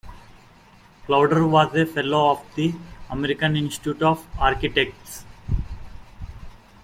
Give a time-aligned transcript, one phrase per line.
[1.05, 2.73] Klauder was a Fellow of the
[3.11, 5.25] American Institute of Architects.